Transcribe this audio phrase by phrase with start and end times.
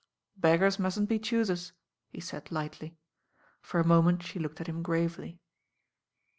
[0.35, 1.73] "Beggars mustn't be choosers,"
[2.09, 2.97] he said lightly.
[3.61, 5.37] For a moment she looked at him gravely.